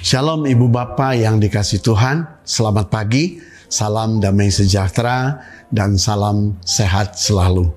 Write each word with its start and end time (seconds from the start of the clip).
Shalom 0.00 0.48
Ibu 0.48 0.72
Bapak 0.72 1.12
yang 1.14 1.38
dikasih 1.38 1.84
Tuhan, 1.84 2.24
selamat 2.42 2.90
pagi, 2.90 3.38
salam 3.70 4.18
damai 4.18 4.50
sejahtera, 4.50 5.38
dan 5.70 5.94
salam 6.00 6.58
sehat 6.66 7.14
selalu. 7.14 7.70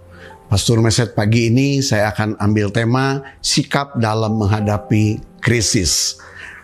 Pastor 0.48 0.82
Meset 0.82 1.14
pagi 1.14 1.54
ini 1.54 1.84
saya 1.86 2.10
akan 2.10 2.38
ambil 2.42 2.74
tema 2.74 3.22
sikap 3.44 4.00
dalam 4.00 4.40
menghadapi 4.40 5.22
krisis. 5.44 6.18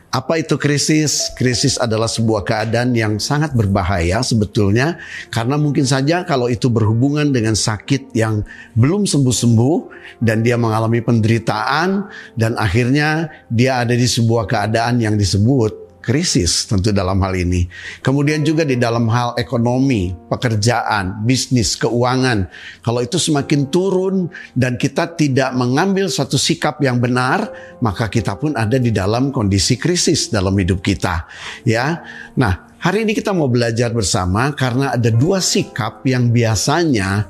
Apa 0.09 0.41
itu 0.41 0.57
krisis? 0.57 1.29
Krisis 1.37 1.77
adalah 1.77 2.09
sebuah 2.09 2.41
keadaan 2.41 2.97
yang 2.97 3.21
sangat 3.21 3.53
berbahaya 3.53 4.25
sebetulnya 4.25 4.97
karena 5.29 5.53
mungkin 5.53 5.85
saja 5.85 6.25
kalau 6.25 6.49
itu 6.49 6.65
berhubungan 6.65 7.29
dengan 7.29 7.53
sakit 7.53 8.17
yang 8.17 8.41
belum 8.73 9.05
sembuh-sembuh 9.05 9.77
dan 10.17 10.41
dia 10.41 10.57
mengalami 10.57 11.05
penderitaan 11.05 12.09
dan 12.33 12.57
akhirnya 12.57 13.29
dia 13.53 13.85
ada 13.85 13.93
di 13.93 14.09
sebuah 14.09 14.49
keadaan 14.49 14.97
yang 14.97 15.13
disebut 15.13 15.78
krisis 15.99 16.65
tentu 16.65 16.89
dalam 16.89 17.19
hal 17.21 17.35
ini. 17.35 17.67
Kemudian 18.01 18.41
juga 18.41 18.63
di 18.63 18.79
dalam 18.79 19.05
hal 19.11 19.35
ekonomi, 19.35 20.15
pekerjaan, 20.31 21.23
bisnis, 21.27 21.75
keuangan. 21.75 22.47
Kalau 22.81 23.03
itu 23.03 23.19
semakin 23.19 23.67
turun 23.69 24.31
dan 24.55 24.79
kita 24.79 25.13
tidak 25.13 25.53
mengambil 25.53 26.07
satu 26.07 26.39
sikap 26.39 26.79
yang 26.81 26.97
benar, 26.97 27.51
maka 27.83 28.07
kita 28.07 28.39
pun 28.39 28.55
ada 28.55 28.79
di 28.79 28.89
dalam 28.89 29.29
kondisi 29.29 29.75
krisis 29.75 30.31
dalam 30.31 30.55
hidup 30.57 30.79
kita. 30.79 31.27
Ya. 31.67 32.01
Nah, 32.39 32.73
hari 32.79 33.03
ini 33.03 33.11
kita 33.13 33.35
mau 33.35 33.51
belajar 33.51 33.91
bersama 33.91 34.55
karena 34.55 34.95
ada 34.95 35.11
dua 35.11 35.43
sikap 35.43 36.01
yang 36.07 36.31
biasanya 36.31 37.27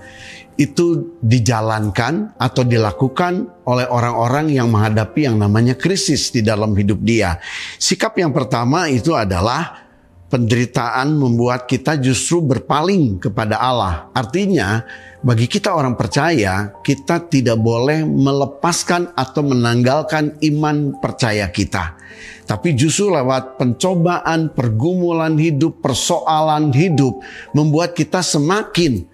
itu 0.59 1.15
dijalankan 1.23 2.35
atau 2.35 2.67
dilakukan 2.67 3.47
oleh 3.63 3.87
orang-orang 3.87 4.51
yang 4.51 4.67
menghadapi 4.67 5.23
yang 5.23 5.39
namanya 5.39 5.79
krisis 5.79 6.35
di 6.35 6.43
dalam 6.43 6.75
hidup 6.75 6.99
dia. 6.99 7.39
Sikap 7.79 8.19
yang 8.19 8.35
pertama 8.35 8.91
itu 8.91 9.15
adalah 9.15 9.87
penderitaan 10.27 11.15
membuat 11.15 11.63
kita 11.63 11.95
justru 11.97 12.43
berpaling 12.43 13.23
kepada 13.23 13.55
Allah. 13.55 14.11
Artinya, 14.11 14.83
bagi 15.25 15.49
kita 15.49 15.73
orang 15.73 15.97
percaya, 15.97 16.75
kita 16.85 17.31
tidak 17.31 17.55
boleh 17.55 18.05
melepaskan 18.05 19.15
atau 19.15 19.41
menanggalkan 19.47 20.37
iman 20.43 20.99
percaya 21.01 21.47
kita. 21.49 21.97
Tapi 22.45 22.77
justru 22.77 23.09
lewat 23.13 23.61
pencobaan, 23.61 24.53
pergumulan 24.53 25.37
hidup, 25.39 25.81
persoalan 25.81 26.73
hidup, 26.73 27.21
membuat 27.53 27.93
kita 27.97 28.21
semakin 28.25 29.08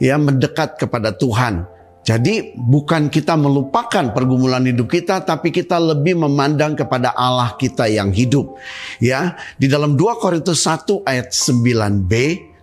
ya 0.00 0.16
mendekat 0.16 0.80
kepada 0.80 1.12
Tuhan. 1.14 1.68
Jadi 2.00 2.56
bukan 2.56 3.12
kita 3.12 3.36
melupakan 3.36 4.08
pergumulan 4.16 4.64
hidup 4.64 4.88
kita 4.88 5.20
tapi 5.20 5.52
kita 5.52 5.76
lebih 5.76 6.16
memandang 6.16 6.72
kepada 6.72 7.12
Allah 7.12 7.54
kita 7.60 7.86
yang 7.92 8.08
hidup. 8.08 8.56
Ya, 8.98 9.36
di 9.60 9.68
dalam 9.68 9.94
2 10.00 10.16
Korintus 10.16 10.64
1 10.64 11.04
ayat 11.04 11.28
9b 11.30 12.12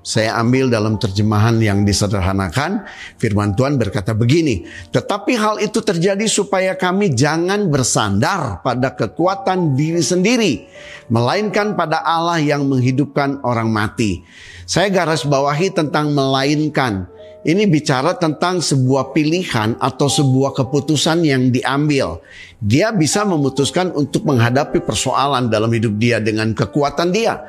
saya 0.08 0.40
ambil 0.40 0.72
dalam 0.72 0.96
terjemahan 0.96 1.60
yang 1.60 1.84
disederhanakan, 1.84 2.88
firman 3.20 3.60
Tuhan 3.60 3.76
berkata 3.76 4.16
begini, 4.16 4.64
"Tetapi 4.88 5.36
hal 5.36 5.60
itu 5.60 5.84
terjadi 5.84 6.24
supaya 6.32 6.80
kami 6.80 7.12
jangan 7.12 7.68
bersandar 7.68 8.64
pada 8.64 8.96
kekuatan 8.96 9.76
diri 9.76 10.00
sendiri, 10.00 10.64
melainkan 11.12 11.76
pada 11.76 12.00
Allah 12.08 12.40
yang 12.40 12.72
menghidupkan 12.72 13.44
orang 13.44 13.68
mati." 13.68 14.24
Saya 14.64 14.88
garis 14.88 15.28
bawahi 15.28 15.76
tentang 15.76 16.16
melainkan. 16.16 17.12
Ini 17.48 17.64
bicara 17.72 18.12
tentang 18.20 18.60
sebuah 18.60 19.16
pilihan 19.16 19.80
atau 19.80 20.12
sebuah 20.12 20.52
keputusan 20.52 21.24
yang 21.24 21.48
diambil. 21.48 22.20
Dia 22.60 22.92
bisa 22.92 23.24
memutuskan 23.24 23.96
untuk 23.96 24.28
menghadapi 24.28 24.84
persoalan 24.84 25.48
dalam 25.48 25.72
hidup 25.72 25.96
dia 25.96 26.20
dengan 26.20 26.52
kekuatan 26.52 27.16
dia. 27.16 27.40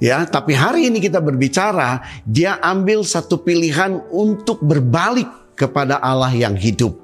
Ya, 0.00 0.24
tapi 0.24 0.56
hari 0.56 0.88
ini 0.88 1.04
kita 1.04 1.20
berbicara, 1.20 2.00
dia 2.24 2.56
ambil 2.64 3.04
satu 3.04 3.44
pilihan 3.44 4.00
untuk 4.08 4.64
berbalik 4.64 5.28
kepada 5.52 6.00
Allah 6.00 6.32
yang 6.32 6.56
hidup. 6.56 6.96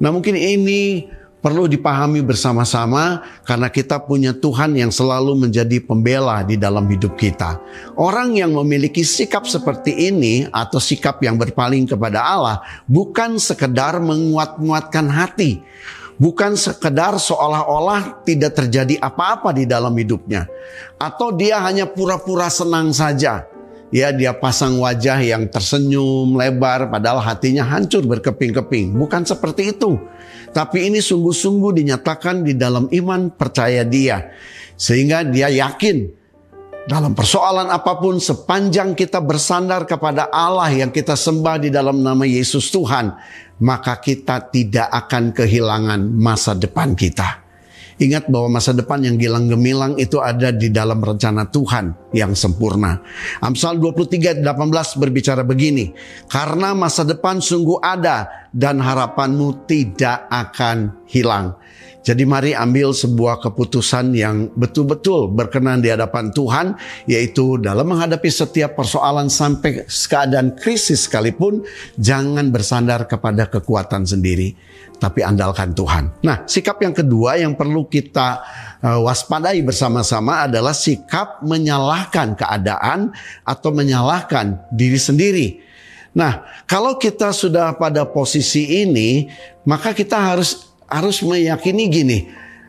Nah, 0.00 0.08
mungkin 0.08 0.32
ini 0.32 1.12
perlu 1.42 1.66
dipahami 1.66 2.22
bersama-sama 2.22 3.26
karena 3.42 3.66
kita 3.66 3.98
punya 3.98 4.30
Tuhan 4.30 4.78
yang 4.78 4.94
selalu 4.94 5.34
menjadi 5.34 5.82
pembela 5.82 6.46
di 6.46 6.54
dalam 6.54 6.86
hidup 6.86 7.18
kita. 7.18 7.58
Orang 7.98 8.38
yang 8.38 8.54
memiliki 8.54 9.02
sikap 9.02 9.44
seperti 9.50 10.08
ini 10.08 10.46
atau 10.54 10.78
sikap 10.78 11.18
yang 11.20 11.34
berpaling 11.34 11.90
kepada 11.90 12.22
Allah 12.22 12.62
bukan 12.86 13.42
sekedar 13.42 13.98
menguat-nguatkan 13.98 15.10
hati. 15.10 15.60
Bukan 16.22 16.54
sekedar 16.54 17.18
seolah-olah 17.18 18.22
tidak 18.22 18.54
terjadi 18.54 18.94
apa-apa 19.02 19.50
di 19.50 19.66
dalam 19.66 19.90
hidupnya. 19.98 20.46
Atau 20.94 21.34
dia 21.34 21.58
hanya 21.58 21.90
pura-pura 21.90 22.46
senang 22.46 22.94
saja 22.94 23.50
ya 23.92 24.08
dia 24.10 24.32
pasang 24.32 24.80
wajah 24.80 25.20
yang 25.20 25.46
tersenyum 25.52 26.32
lebar 26.34 26.88
padahal 26.88 27.20
hatinya 27.20 27.62
hancur 27.62 28.02
berkeping-keping. 28.08 28.96
Bukan 28.96 29.28
seperti 29.28 29.76
itu. 29.76 30.00
Tapi 30.52 30.92
ini 30.92 31.00
sungguh-sungguh 31.00 31.80
dinyatakan 31.80 32.44
di 32.44 32.52
dalam 32.54 32.86
iman 32.92 33.32
percaya 33.32 33.82
dia. 33.82 34.30
Sehingga 34.76 35.24
dia 35.24 35.48
yakin 35.48 36.22
dalam 36.86 37.14
persoalan 37.14 37.70
apa 37.70 37.98
pun 37.98 38.18
sepanjang 38.18 38.92
kita 38.98 39.22
bersandar 39.22 39.86
kepada 39.86 40.28
Allah 40.28 40.70
yang 40.70 40.90
kita 40.90 41.14
sembah 41.14 41.62
di 41.62 41.68
dalam 41.70 42.02
nama 42.02 42.26
Yesus 42.26 42.68
Tuhan, 42.74 43.14
maka 43.62 43.98
kita 44.02 44.50
tidak 44.50 44.90
akan 44.90 45.30
kehilangan 45.30 46.00
masa 46.10 46.58
depan 46.58 46.98
kita. 46.98 47.41
Ingat 48.00 48.32
bahwa 48.32 48.56
masa 48.56 48.72
depan 48.72 49.04
yang 49.04 49.20
gilang 49.20 49.50
gemilang 49.52 49.98
itu 50.00 50.20
ada 50.22 50.48
di 50.48 50.72
dalam 50.72 51.00
rencana 51.00 51.48
Tuhan 51.48 52.12
yang 52.16 52.32
sempurna. 52.32 53.00
Amsal 53.44 53.76
23 53.76 54.40
18 54.40 55.00
berbicara 55.00 55.44
begini, 55.44 55.92
karena 56.28 56.72
masa 56.72 57.04
depan 57.04 57.40
sungguh 57.42 57.80
ada 57.84 58.48
dan 58.52 58.80
harapanmu 58.80 59.68
tidak 59.68 60.28
akan 60.28 61.04
hilang. 61.08 61.56
Jadi 62.02 62.26
mari 62.26 62.50
ambil 62.50 62.90
sebuah 62.90 63.38
keputusan 63.38 64.10
yang 64.18 64.50
betul-betul 64.58 65.30
berkenan 65.30 65.78
di 65.78 65.86
hadapan 65.86 66.34
Tuhan, 66.34 66.74
yaitu 67.06 67.62
dalam 67.62 67.94
menghadapi 67.94 68.26
setiap 68.26 68.74
persoalan 68.74 69.30
sampai 69.30 69.86
keadaan 69.86 70.58
krisis 70.58 71.06
sekalipun, 71.06 71.62
jangan 71.94 72.50
bersandar 72.50 73.06
kepada 73.06 73.46
kekuatan 73.46 74.02
sendiri, 74.02 74.58
tapi 74.98 75.22
andalkan 75.22 75.78
Tuhan. 75.78 76.26
Nah, 76.26 76.42
sikap 76.42 76.82
yang 76.82 76.90
kedua 76.90 77.38
yang 77.38 77.54
perlu 77.54 77.86
kita 77.86 78.42
uh, 78.82 78.98
waspadai 79.06 79.62
bersama-sama 79.62 80.50
adalah 80.50 80.74
sikap 80.74 81.38
menyalahkan 81.46 82.34
keadaan 82.34 83.14
atau 83.46 83.70
menyalahkan 83.70 84.58
diri 84.74 84.98
sendiri. 84.98 85.48
Nah, 86.18 86.44
kalau 86.66 86.98
kita 86.98 87.30
sudah 87.30 87.78
pada 87.78 88.04
posisi 88.04 88.84
ini, 88.84 89.30
maka 89.64 89.94
kita 89.96 90.18
harus 90.18 90.71
harus 90.92 91.24
meyakini 91.24 91.88
gini, 91.88 92.18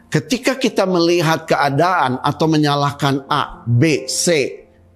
ketika 0.07 0.55
kita 0.55 0.87
melihat 0.87 1.43
keadaan 1.43 2.23
atau 2.23 2.47
menyalahkan 2.47 3.27
A, 3.27 3.67
B, 3.67 4.07
C, 4.07 4.25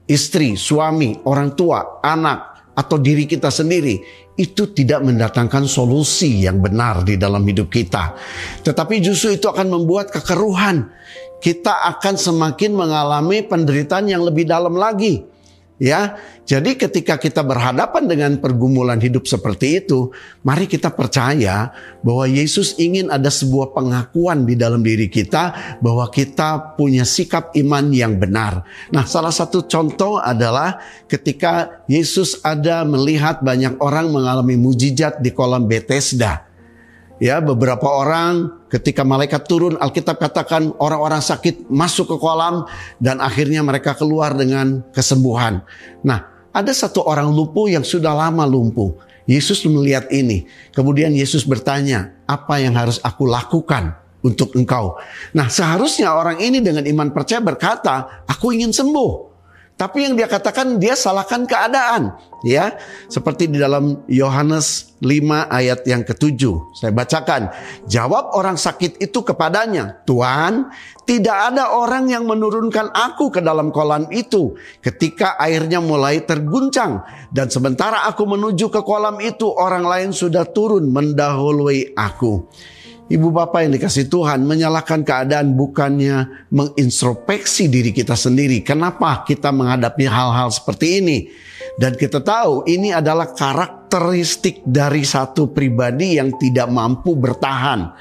istri, 0.08 0.56
suami, 0.56 1.20
orang 1.28 1.54
tua, 1.54 2.00
anak, 2.00 2.72
atau 2.78 3.02
diri 3.02 3.26
kita 3.26 3.50
sendiri, 3.50 3.98
itu 4.38 4.70
tidak 4.70 5.02
mendatangkan 5.02 5.66
solusi 5.66 6.46
yang 6.46 6.62
benar 6.62 7.02
di 7.02 7.18
dalam 7.18 7.42
hidup 7.42 7.74
kita. 7.74 8.14
Tetapi 8.62 9.02
justru 9.02 9.34
itu 9.34 9.50
akan 9.50 9.74
membuat 9.74 10.14
kekeruhan. 10.14 10.94
Kita 11.42 11.86
akan 11.98 12.18
semakin 12.18 12.78
mengalami 12.78 13.42
penderitaan 13.46 14.10
yang 14.10 14.22
lebih 14.22 14.46
dalam 14.46 14.78
lagi. 14.78 15.37
Ya, 15.78 16.18
jadi 16.50 16.74
ketika 16.74 17.22
kita 17.22 17.46
berhadapan 17.46 18.10
dengan 18.10 18.42
pergumulan 18.42 18.98
hidup 18.98 19.30
seperti 19.30 19.86
itu, 19.86 20.10
mari 20.42 20.66
kita 20.66 20.90
percaya 20.90 21.70
bahwa 22.02 22.26
Yesus 22.26 22.74
ingin 22.82 23.14
ada 23.14 23.30
sebuah 23.30 23.78
pengakuan 23.78 24.50
di 24.50 24.58
dalam 24.58 24.82
diri 24.82 25.06
kita 25.06 25.78
bahwa 25.78 26.10
kita 26.10 26.74
punya 26.74 27.06
sikap 27.06 27.54
iman 27.54 27.94
yang 27.94 28.18
benar. 28.18 28.66
Nah, 28.90 29.06
salah 29.06 29.30
satu 29.30 29.70
contoh 29.70 30.18
adalah 30.18 30.82
ketika 31.06 31.86
Yesus 31.86 32.42
ada 32.42 32.82
melihat 32.82 33.46
banyak 33.46 33.78
orang 33.78 34.10
mengalami 34.10 34.58
mujizat 34.58 35.22
di 35.22 35.30
kolam 35.30 35.70
Bethesda. 35.70 36.47
Ya, 37.18 37.42
beberapa 37.42 37.90
orang 37.90 38.62
ketika 38.70 39.02
malaikat 39.02 39.50
turun, 39.50 39.74
Alkitab 39.82 40.22
katakan 40.22 40.70
orang-orang 40.78 41.18
sakit 41.18 41.66
masuk 41.66 42.14
ke 42.14 42.18
kolam 42.22 42.70
dan 43.02 43.18
akhirnya 43.18 43.66
mereka 43.66 43.98
keluar 43.98 44.38
dengan 44.38 44.86
kesembuhan. 44.94 45.66
Nah, 46.06 46.30
ada 46.54 46.70
satu 46.70 47.02
orang 47.02 47.34
lumpuh 47.34 47.74
yang 47.74 47.82
sudah 47.82 48.14
lama 48.14 48.46
lumpuh. 48.46 48.94
Yesus 49.28 49.66
melihat 49.68 50.08
ini. 50.08 50.48
Kemudian 50.72 51.12
Yesus 51.12 51.44
bertanya, 51.44 52.16
apa 52.30 52.64
yang 52.64 52.78
harus 52.78 53.02
aku 53.04 53.28
lakukan 53.28 53.98
untuk 54.24 54.56
engkau? 54.56 54.96
Nah, 55.36 55.52
seharusnya 55.52 56.16
orang 56.16 56.40
ini 56.40 56.64
dengan 56.64 56.88
iman 56.88 57.12
percaya 57.12 57.44
berkata, 57.44 58.24
aku 58.30 58.56
ingin 58.56 58.72
sembuh. 58.72 59.27
Tapi 59.78 60.10
yang 60.10 60.18
dia 60.18 60.26
katakan 60.26 60.82
dia 60.82 60.98
salahkan 60.98 61.46
keadaan, 61.46 62.18
ya. 62.42 62.74
Seperti 63.14 63.46
di 63.46 63.62
dalam 63.62 64.02
Yohanes 64.10 64.98
5 65.06 65.46
ayat 65.54 65.86
yang 65.86 66.02
ketujuh. 66.02 66.74
Saya 66.74 66.90
bacakan. 66.90 67.54
Jawab 67.86 68.34
orang 68.34 68.58
sakit 68.58 68.98
itu 68.98 69.22
kepadanya, 69.22 70.02
"Tuhan, 70.10 70.74
tidak 71.06 71.54
ada 71.54 71.78
orang 71.78 72.10
yang 72.10 72.26
menurunkan 72.26 72.90
aku 72.90 73.30
ke 73.30 73.38
dalam 73.38 73.70
kolam 73.70 74.10
itu 74.10 74.58
ketika 74.82 75.38
airnya 75.38 75.78
mulai 75.78 76.26
terguncang 76.26 77.06
dan 77.30 77.54
sementara 77.54 78.10
aku 78.10 78.26
menuju 78.26 78.74
ke 78.74 78.82
kolam 78.82 79.22
itu 79.22 79.46
orang 79.46 79.86
lain 79.86 80.10
sudah 80.10 80.50
turun 80.50 80.90
mendahului 80.90 81.94
aku." 81.94 82.50
Ibu 83.08 83.32
bapak 83.32 83.64
yang 83.64 83.72
dikasih 83.80 84.12
Tuhan 84.12 84.44
menyalahkan 84.44 85.08
keadaan 85.08 85.56
bukannya 85.56 86.48
mengintrospeksi 86.52 87.72
diri 87.72 87.96
kita 87.96 88.20
sendiri. 88.20 88.60
Kenapa 88.60 89.24
kita 89.24 89.48
menghadapi 89.56 90.04
hal-hal 90.04 90.52
seperti 90.52 91.00
ini? 91.00 91.18
Dan 91.80 91.96
kita 91.96 92.20
tahu 92.20 92.68
ini 92.68 92.92
adalah 92.92 93.32
karakteristik 93.32 94.60
dari 94.68 95.08
satu 95.08 95.56
pribadi 95.56 96.20
yang 96.20 96.36
tidak 96.36 96.68
mampu 96.68 97.16
bertahan. 97.16 97.96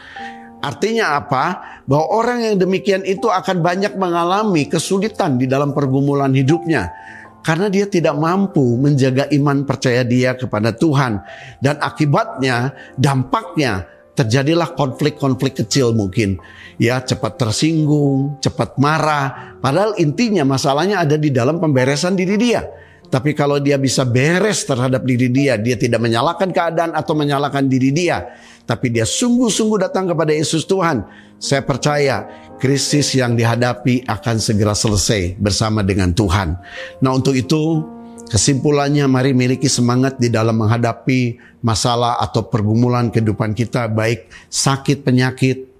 Artinya 0.58 1.22
apa? 1.22 1.44
Bahwa 1.86 2.10
orang 2.10 2.38
yang 2.42 2.56
demikian 2.58 3.06
itu 3.06 3.30
akan 3.30 3.62
banyak 3.62 3.94
mengalami 3.94 4.66
kesulitan 4.66 5.38
di 5.38 5.46
dalam 5.46 5.70
pergumulan 5.70 6.34
hidupnya 6.34 6.90
karena 7.46 7.70
dia 7.70 7.86
tidak 7.86 8.18
mampu 8.18 8.74
menjaga 8.74 9.30
iman 9.30 9.62
percaya 9.62 10.02
dia 10.02 10.34
kepada 10.34 10.74
Tuhan 10.74 11.22
dan 11.62 11.78
akibatnya 11.78 12.74
dampaknya 12.98 13.86
terjadilah 14.16 14.72
konflik-konflik 14.72 15.62
kecil 15.62 15.92
mungkin. 15.92 16.40
Ya 16.80 16.98
cepat 17.04 17.36
tersinggung, 17.36 18.40
cepat 18.40 18.80
marah. 18.80 19.56
Padahal 19.60 19.94
intinya 20.00 20.42
masalahnya 20.42 21.04
ada 21.04 21.20
di 21.20 21.28
dalam 21.28 21.60
pemberesan 21.60 22.16
diri 22.16 22.36
dia. 22.40 22.64
Tapi 23.06 23.38
kalau 23.38 23.62
dia 23.62 23.78
bisa 23.78 24.02
beres 24.02 24.66
terhadap 24.66 25.06
diri 25.06 25.30
dia, 25.30 25.54
dia 25.54 25.78
tidak 25.78 26.02
menyalahkan 26.02 26.50
keadaan 26.50 26.90
atau 26.90 27.14
menyalahkan 27.14 27.62
diri 27.70 27.94
dia. 27.94 28.34
Tapi 28.66 28.90
dia 28.90 29.06
sungguh-sungguh 29.06 29.78
datang 29.78 30.10
kepada 30.10 30.34
Yesus 30.34 30.66
Tuhan. 30.66 31.06
Saya 31.38 31.62
percaya 31.62 32.26
krisis 32.58 33.14
yang 33.14 33.38
dihadapi 33.38 34.08
akan 34.10 34.36
segera 34.42 34.74
selesai 34.74 35.38
bersama 35.38 35.86
dengan 35.86 36.10
Tuhan. 36.10 36.58
Nah 36.98 37.10
untuk 37.14 37.36
itu 37.38 37.84
Kesimpulannya 38.26 39.06
mari 39.06 39.30
miliki 39.30 39.70
semangat 39.70 40.18
di 40.18 40.26
dalam 40.26 40.58
menghadapi 40.58 41.38
masalah 41.62 42.18
atau 42.18 42.50
pergumulan 42.50 43.06
kehidupan 43.14 43.54
kita 43.54 43.86
baik 43.86 44.26
sakit 44.50 45.06
penyakit, 45.06 45.70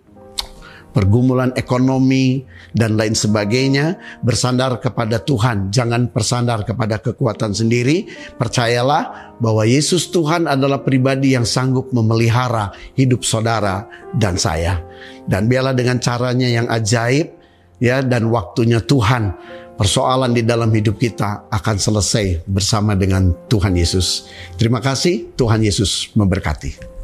pergumulan 0.95 1.51
ekonomi 1.59 2.47
dan 2.71 2.95
lain 2.95 3.19
sebagainya. 3.19 3.99
Bersandar 4.23 4.79
kepada 4.79 5.19
Tuhan 5.19 5.75
jangan 5.75 6.07
bersandar 6.07 6.63
kepada 6.63 7.03
kekuatan 7.03 7.51
sendiri. 7.51 8.07
Percayalah 8.39 9.35
bahwa 9.43 9.67
Yesus 9.67 10.15
Tuhan 10.15 10.47
adalah 10.47 10.87
pribadi 10.87 11.35
yang 11.35 11.45
sanggup 11.45 11.91
memelihara 11.91 12.71
hidup 12.95 13.27
saudara 13.27 13.91
dan 14.15 14.39
saya. 14.39 14.87
Dan 15.27 15.51
biarlah 15.51 15.75
dengan 15.75 15.99
caranya 15.99 16.47
yang 16.47 16.71
ajaib 16.71 17.37
ya 17.83 18.01
dan 18.01 18.29
waktunya 18.33 18.81
Tuhan 18.81 19.37
persoalan 19.77 20.33
di 20.33 20.43
dalam 20.43 20.73
hidup 20.73 20.97
kita 20.97 21.53
akan 21.53 21.77
selesai 21.77 22.49
bersama 22.49 22.97
dengan 22.97 23.37
Tuhan 23.47 23.77
Yesus. 23.77 24.29
Terima 24.57 24.81
kasih, 24.81 25.37
Tuhan 25.37 25.61
Yesus 25.61 26.11
memberkati. 26.17 26.96